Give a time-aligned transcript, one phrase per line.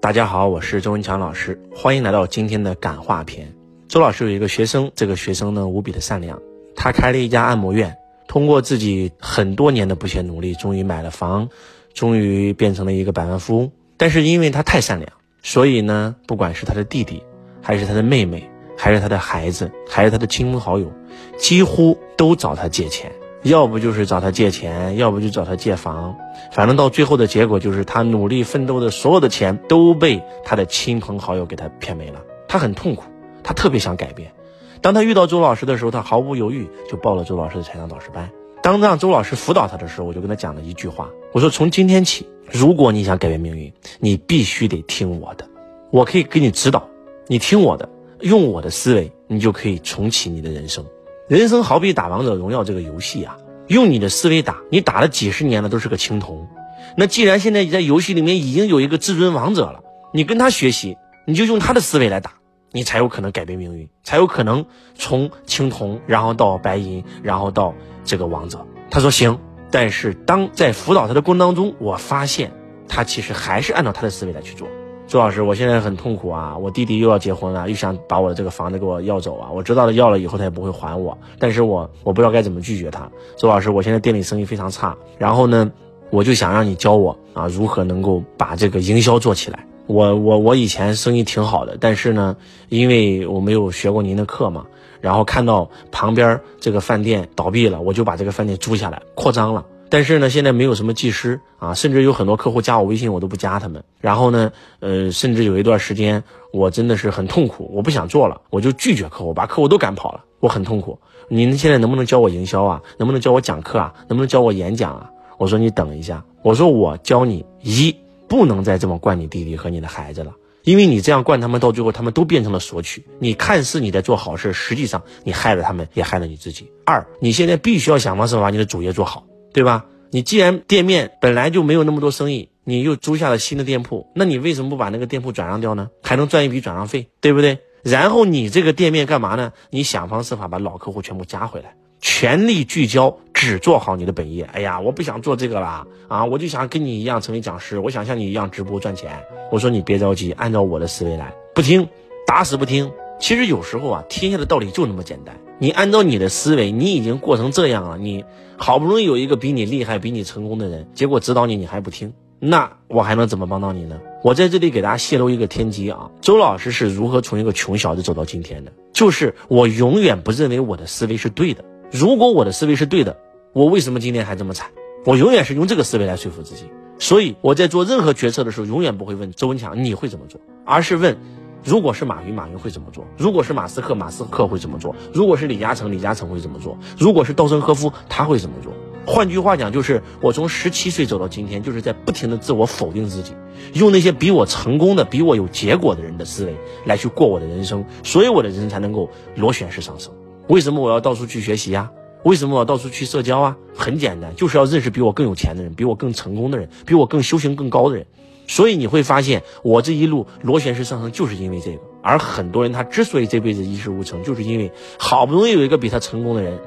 [0.00, 3.52] 大家好，我是周文强老师，欢迎来到今天的感化篇。
[3.88, 6.40] 周老师有一个学生，这个学生呢无比的善良，
[6.76, 7.96] 他开了一家按摩院，
[8.28, 11.48] 通过自己很多年的不懈努力，终于买了房，
[11.94, 13.72] 终于变成了一个百万富翁。
[13.96, 15.12] 但是因为他太善良，
[15.42, 17.24] 所以呢，不管是他的弟弟，
[17.60, 20.92] 还是他的妹妹，还是他的孩子，还是他的亲朋好友，
[21.38, 23.10] 几乎都找他借钱。
[23.42, 26.16] 要不就是找他借钱，要不就找他借房，
[26.52, 32.20] 反正到最后的结果就是他努力奋斗的所有的钱都被他的亲朋好友给他骗没了。
[32.48, 33.04] 他很痛苦，
[33.44, 34.32] 他特别想改变。
[34.80, 38.30] 当他遇到周老师的时候，他毫不犹豫就报了周老师的财商导师班。
[38.62, 45.48] 当让周老师辅导他的时候，我就跟他讲了一句话：我说从今天起，如果你想改变命运，你必须得听我的，
[45.90, 46.88] 我可以给你指导，
[47.28, 47.88] 你听我的，
[48.20, 50.84] 用我的思维，你就可以重启你的人生。
[51.28, 53.36] 人生好比打王者荣耀这个游戏啊，
[53.66, 56.48] 用你的思维打，你打了几十年了都是个青铜。
[56.96, 59.80] 那既然现在你在游戏里面已经有一个至尊王者了，
[60.14, 60.96] 你跟他学习，
[61.26, 62.32] 你就用他的思维来打，
[62.72, 68.66] 你才有可能改变命运，才有可能从青铜然后到白银，然后到这个王者。
[68.90, 69.38] 他说行，
[69.70, 72.50] 但是当在辅导他的过程当中，我发现
[72.88, 74.66] 他其实还是按照他的思维来去做。
[75.08, 76.54] 周老师，我现在很痛苦啊！
[76.54, 79.48] 我弟弟又要结婚了，又想把我的这个房子给我要走啊！
[79.50, 83.10] 我知道了，要了以后他也不会还我，但是我我不知道该怎么拒绝他。
[83.34, 85.72] 周老师，我现在店里生意非常差，然后呢，
[86.10, 89.64] 我就想让你教我啊，如何能够把这个营销做起来。
[89.86, 92.36] 我我我以前生意挺好的，但是呢，
[92.68, 94.66] 因为我没有学过您的课嘛，
[95.00, 99.64] 然后看到旁边这个饭店倒闭了，我就把这个饭店租下来扩张了。
[99.90, 103.82] 但是呢，现在没有什么技师啊，甚至有很多客户加我微信，我都不加他们。
[104.00, 106.22] 然后呢，呃，甚至有一段时间，
[106.52, 110.98] 我真的是很痛苦，我不想做了，我就拒绝客户，把客户都赶跑了，我很痛苦。
[111.28, 112.82] 您现在能不能教我营销啊？
[112.98, 113.92] 能不能教我讲课啊？
[114.08, 115.10] 能不能教我演讲啊？
[115.38, 117.94] 我说你等一下，我说我教你一，
[118.26, 120.32] 不能再这么惯你弟弟和你的孩子了，
[120.64, 123.04] 因为你这样惯他们，到最后他们都变成了索取。
[123.18, 126.70] 你看似你在做好事，实际上你害了他们，也害了你自己。
[126.84, 129.24] 二，你现在必须要想方设法把你的主业做好。
[129.52, 129.84] 对吧？
[130.10, 135.90] 你既然店面本来就没有那么多生意，你又租下了新的店铺，那你为什么不把那个店铺转让掉呢？
[136.02, 137.58] 还能赚一笔转让费，对不对？
[137.82, 139.52] 然后你这个店面干嘛呢？
[139.70, 144.44] 你想方设法把老客户全部加回来，全力聚焦，只做好你的本业。
[144.52, 146.24] 哎呀，我不想做这个了啊！
[146.24, 149.10] 我就想跟你一样成为讲师，我想像你一样直播赚钱。
[149.50, 151.86] 我说你别着急，按照我的思维来，不听，
[152.26, 152.90] 打死不听。
[153.18, 155.36] 其实有时候啊，天下的道理就那么简单。
[155.58, 158.24] 你按照你的思维，你已经过成这样了，你
[158.56, 163.98] 好不容易有一个比你厉害、比你成功的人，结果指导你，你还不听，那我还能怎么帮到你呢？
[164.22, 168.72] 我在这里给大家泄露一个天机啊，周老师是如何从一个穷小子走到今天的？
[168.92, 171.64] 就是我永远不认为我的思维是对的。
[171.90, 173.16] 如果我的思维是对的，
[173.52, 174.70] 我为什么今天还这么惨？
[175.04, 176.64] 我永远是用这个思维来说服自己。
[177.00, 181.18] 所以我在做任何决策的时候，永远不会问周文强你会怎么做，而是问。
[181.64, 183.04] 如果是马云，马云会怎么做？
[183.16, 184.94] 如果是马斯克，马斯克会怎么做？
[185.12, 186.78] 如果是李嘉诚，李嘉诚会怎么做？
[186.96, 188.72] 如果是稻盛和夫，他会怎么做？
[189.04, 193.32] 换句话讲，就是我从十七岁走到今天，就是在不停的自我否定自己，
[193.72, 196.54] 用那些比我成功的、比我有结果的人的思维
[196.84, 200.12] 来去过我的人生，所以我的人生才能够螺旋式上升。
[200.48, 201.90] 为什么我要到处去学习呀？
[202.24, 203.56] 为什么我要到处去社交啊？
[203.74, 208.06] 很简单，就是要认识比我更有钱的人，比我更成功的人，比我更修行更高的人。
[208.48, 211.78] 所以你会发现，我这一路螺旋式上升，就是因为这个。
[212.02, 216.58] 而很多人他之所以这辈子一事无成，就是因为好不容易有一个比他成功的人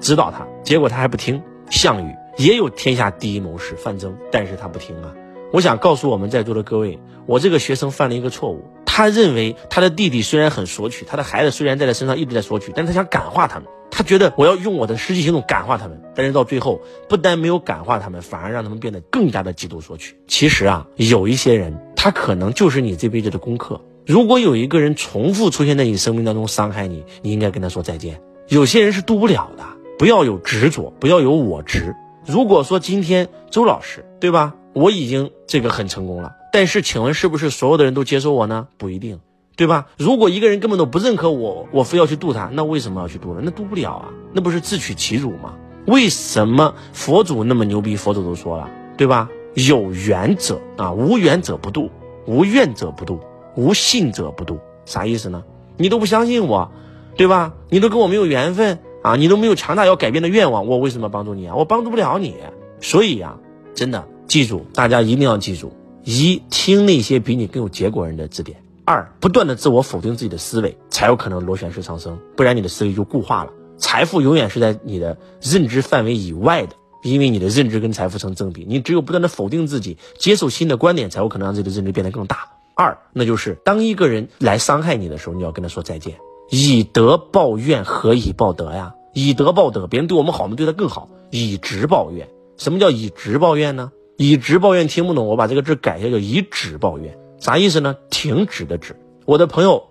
[0.00, 1.42] 指导他，结果他还不听。
[1.70, 5.14] 项羽也有天下第一谋士范增，但是他不听啊。
[5.52, 8.64] 我想告诉我们在座的各位，我这个学生犯了一个错误，
[9.00, 13.66] 他认为他的弟弟虽然很索取，他的孩子虽然在他身上一直在索取，但是他想感化他们。
[13.90, 20.16] 他觉得我要用我的实际行动感化他们，但是到最后不但没有感化他们，反而让他们变得更加的嫉妒索取。
[20.26, 23.80] 其实啊，有一些人，他可能就是你这辈子的功课。
[24.04, 28.20] 如果有一个人重复出现在你生命当中伤害你，你应该跟他说再见。
[28.48, 29.64] 有些人是渡不了的，
[29.98, 31.94] 不要有执着，不要有我执。
[32.26, 38.68] 如果说今天周老师对吧，我已经这个很成功了，但是请问是不是所有的人都接受我呢？
[38.76, 39.20] 不一定。
[39.56, 39.88] 对吧？
[39.98, 43.42] 如果一个人根本都不认可我，我非要去渡他，那为什么要去渡呢？
[43.44, 45.54] 那渡不了啊，那不是自取其辱吗？
[45.86, 47.94] 为什么佛祖那么牛逼？
[47.94, 49.28] 佛祖都说了，对吧？
[49.54, 51.90] 有缘者啊，无缘者不渡，
[52.26, 53.20] 无怨者不渡，
[53.54, 54.58] 无信者不渡。
[54.86, 55.44] 啥意思呢？
[55.76, 56.70] 你都不相信我，
[57.16, 57.52] 对吧？
[57.68, 61.54] 你都跟我没有缘分啊，你都没有强大要改变的愿望，我为什么帮助你啊？
[61.54, 62.36] 我帮助不了你。
[62.80, 63.36] 所以呀，
[63.74, 65.72] 真的记住，大家一定要记住：
[66.04, 68.62] 一听那些比你更有结果人的指点。
[68.84, 73.52] 二，不断的自我否定自己的思维，才有可能螺旋式上升，不然你的思维就固化了。
[73.78, 78.66] 财富永远是在你的认知范围以外的，因为你的认知跟财富成正比。
[78.68, 82.48] 你只有不断的否定自己，接受新的观点，才有可能让自己的认知变得更大。
[82.74, 86.16] 二，那就是当一个人来伤害你的时候，你要跟他说再见。
[86.50, 88.94] 以德报怨，何以报德呀？
[89.14, 91.08] 以德报德，别人对我们好，我们对他更好。
[91.30, 93.92] 以直报怨，什么叫以直报怨呢？
[94.22, 97.18] 以直报怨听不懂，我把这个字改一下，叫以止报怨。
[97.38, 97.96] 啥意思呢？
[98.10, 98.94] 停止的止。
[99.24, 99.82] 我的朋友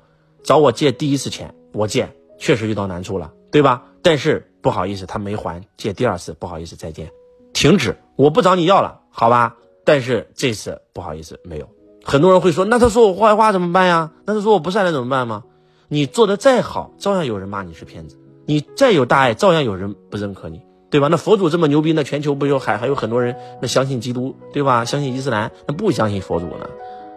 [0.43, 3.85] 找我借第一次钱，我借，确实遇到难处了，对吧？
[4.03, 7.09] 但是不好意思，他没还，借第二次，不好意思，再见，
[7.53, 9.55] 停止，我不找你要了，好吧？
[9.83, 11.67] 但是这次不好意思，没有。
[12.03, 14.11] 很多人会说，那他说我坏话怎么办呀？
[14.25, 15.43] 那他说我不善良怎么办吗？
[15.87, 18.15] 你做的再好，照样有人骂你是骗子；
[18.45, 21.07] 你再有大爱，照样有人不认可你，对吧？
[21.07, 24.85] 那佛祖这么牛逼，那全球不有还还有很多人那相信基督，对吧？
[24.85, 26.69] 相信伊斯兰，那不相信佛祖呢，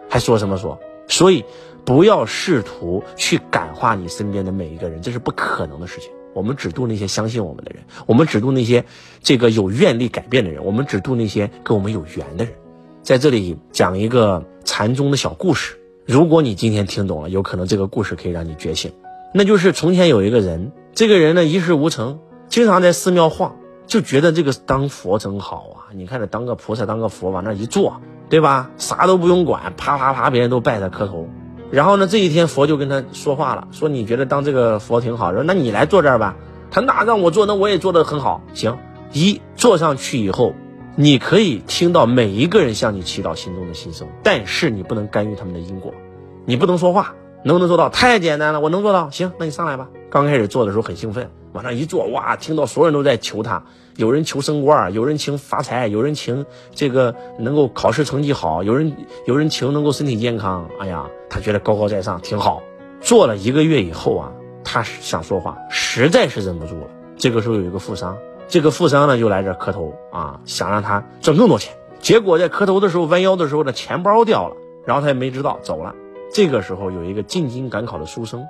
[0.09, 0.79] 还说什么说？
[1.07, 1.43] 所以
[1.83, 6.11] 不要试图去感化你身边的每一个人，这是不可能的事情。
[6.33, 8.85] 我们只度那些相信我们的人，我们只度那些
[9.21, 12.53] 这个有愿力改变的人，我们只度那些跟我们有缘的人。
[13.03, 18.91] 在这里讲一个禅宗的小故事，如果你今天听懂了，有可能这个故事可以让你觉醒。
[19.33, 25.93] 那就是从前有一个人，这个人呢一事无成，经常在寺庙晃，就觉得这个当佛真好啊！
[25.93, 28.71] 你看这当个菩萨、当个佛往那一坐，对吧？
[28.77, 31.27] 啥都不用管，啪啪啪，别人都拜他磕头。
[31.71, 36.35] 然后呢，这一天佛就跟他说话了，说你觉得当这个佛挺好，说那你来坐这儿吧。
[36.71, 38.41] 他那让我坐，那我也坐得很好。
[38.53, 38.77] 行，
[39.11, 40.53] 一坐上去以后。
[40.95, 45.91] 你可以听到每一个人向你祈祷心中的心声，但是你不能干预他们的因果，
[46.45, 47.89] 你不能说话，能不能做到？
[47.89, 49.09] 太简单了，我能做到。
[49.09, 49.89] 行，那你上来吧。
[50.09, 53.63] 刚开始做的时候很兴奋，往上一坐，哇，听到所有人都在求他，
[53.97, 58.95] 有人求升官，有人求发财，有人求这个能够考试成绩好，有人
[59.25, 60.69] 有人求能够身体健康。
[60.79, 62.61] 哎呀，他觉得高高在上，挺好。
[63.01, 64.31] 做了一个月以后啊，
[64.63, 66.87] 他想说话，实在是忍不住了。
[67.17, 68.17] 这个时候有一个富商。
[68.47, 71.73] 这个富商呢就来这磕头啊，想让他挣更多钱。
[71.99, 74.55] 结果在磕头的时候弯腰的时候呢，钱包掉了，
[74.85, 75.95] 然后他也没知道走了。
[76.33, 78.47] 这个时候有一个进京赶考的书生，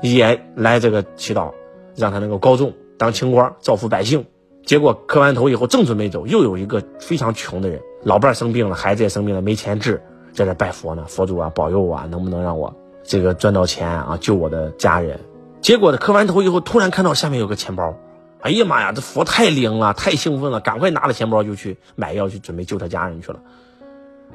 [0.00, 1.52] 也来这个祈祷，
[1.96, 4.24] 让他能够高中当清官，造福百姓。
[4.64, 10.02] 结果磕完头以后正准备走，又有一个非常穷的人，老伴生病了，孩子也生病了，没钱治，
[10.32, 15.18] 在这拜佛呢，佛祖啊保佑我啊，能不能让我这个赚到钱啊救我的家人？
[15.60, 17.94] 结果呢磕完头以后，突然看到下面有个钱包。
[18.40, 23.40] 哎呀妈呀，这佛太灵了，太兴奋了，赶快拿了钱包就去买药去，准备救他家人去了。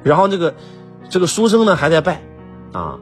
[0.02, 0.54] 然后这个
[1.08, 2.22] 这个书生呢还在拜，
[2.72, 2.98] 啊，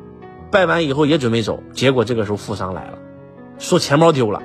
[0.51, 2.99] 拜完以后也准备走，结果这个时候富商来了，
[3.59, 4.43] 说钱包丢了。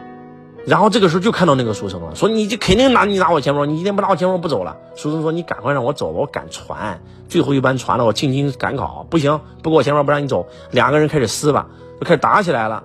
[0.66, 4.76] 然后这个时候就看到那个书生了，说你就肯定拿你拿我钱包，你今天不拿我钱包不走了。
[4.96, 10.48] 书生说你赶快让我走吧，我赶船，最后一班船了，我进京赶考，不行，不给我钱包不让你走。
[10.72, 11.68] 两个人开始撕吧，
[12.00, 12.84] 就开始打起来了。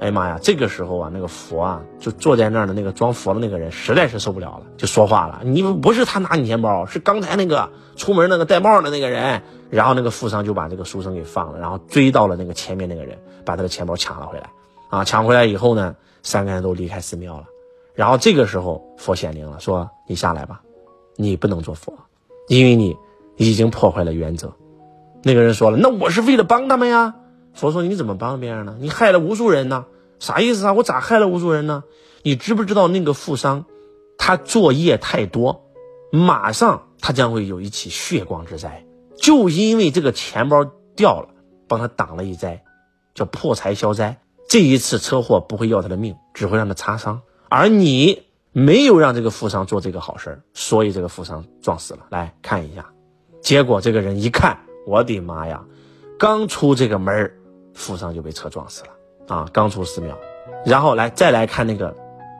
[0.00, 0.38] 哎呀妈呀！
[0.42, 14.48] 这个时候啊，那个佛啊，就坐在那儿的那个装佛的那个人，实在是受不了了，就说话了：“你们不是他拿你钱包，是刚才那个出门那个戴帽的那个人。”然后那个富商就把这个书生给放了，然后追到了那个前面那个人，把他的钱包抢了回来。
[14.88, 17.44] 啊，抢回来以后呢，三个人都离开寺庙了。
[17.94, 20.62] 然后这个时候佛显灵了，说：“你下来吧，
[21.16, 21.92] 你不能做佛，
[22.48, 22.96] 因为你
[23.36, 24.50] 已经破坏了原则。”
[25.22, 27.16] 那个人说了：“那我是为了帮他们呀。”
[27.54, 28.76] 佛说：“你怎么帮别人呢？
[28.80, 29.86] 你害了无数人呢？
[30.18, 30.72] 啥意思啊？
[30.72, 31.84] 我咋害了无数人呢？
[32.22, 33.64] 你知不知道那个富商，
[34.18, 35.64] 他作业太多，
[36.12, 38.84] 马上他将会有一起血光之灾。
[39.16, 41.28] 就因为这个钱包掉了，
[41.68, 42.62] 帮他挡了一灾，
[43.14, 44.20] 叫破财消灾。
[44.48, 47.22] 这一次车祸不会要他的命，只会让他擦伤。
[47.48, 52.00] 而你没有让这个富商做这个好事所以这个富商撞死了。
[52.10, 52.86] 来看一下，
[53.42, 55.64] 结果这个人一看，我的妈呀！
[56.18, 57.36] 刚出这个门儿。”
[57.74, 59.48] 富商就被车撞死了啊！
[59.52, 60.18] 刚出寺庙，
[60.64, 61.94] 然后来再来看那个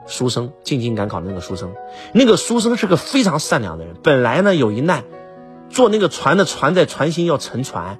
[0.05, 1.73] 书生进京赶考的那个书生，
[2.13, 3.95] 那个书生是个非常善良的人。
[4.03, 5.03] 本来呢有一难，
[5.69, 7.99] 坐那个船的船在船心要沉船，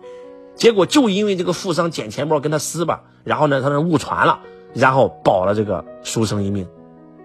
[0.56, 4.42] 结果就因为这个富商捡钱包跟他撕吧，然后呢他那误船了，
[4.74, 6.68] 然后保了这个书生一命，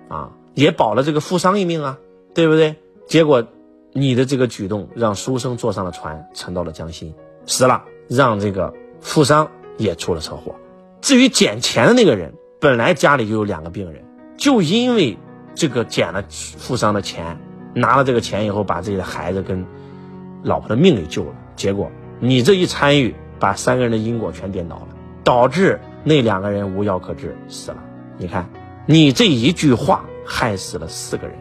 [0.08, 1.98] 啊，也保了这个富商一命啊，
[2.34, 2.76] 对不对？
[3.06, 3.44] 结果
[3.92, 7.14] 你的这个举动让书生坐上了船，沉到了江心，
[7.46, 9.50] 死了，让这个富商。
[9.76, 10.54] 也出了车祸。
[11.00, 14.04] 至于捡钱的那个人，本来家里就有两个病人，
[14.36, 15.18] 就因为
[15.54, 17.38] 这个捡了富商的钱，
[17.74, 19.64] 拿了这个钱以后，把自己的孩子跟
[20.42, 21.34] 老婆的命给救了。
[21.54, 21.90] 结果
[22.20, 24.88] 你这一参与，把三个人的因果全颠倒了，
[25.22, 27.78] 导致那两个人无药可治死了。
[28.18, 28.48] 你看，
[28.86, 31.36] 你这一句话害死了四个人，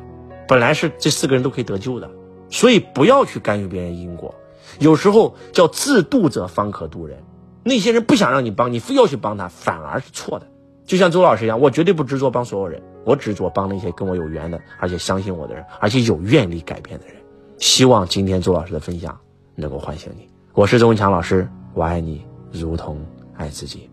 [0.48, 2.10] 本来是这四个人都可以得救的。
[2.50, 4.36] 所以不要去干预别人因果，
[4.78, 7.24] 有时候叫自渡者方可渡人。
[7.68, 10.46] 那些人不想让你帮，你非要去帮他，反而是错的。
[10.86, 17.16] 就像周老师一样，我绝对不执着帮所有人，我执着帮那些跟我有缘的，而且相信我的人，而且有愿力改变的人。
[17.58, 19.18] 希望今天周老师的分享
[19.56, 20.30] 能够唤醒你。
[20.54, 21.50] 我是周文强老师。
[21.74, 23.04] 我爱你如同
[23.36, 23.90] 爱自己。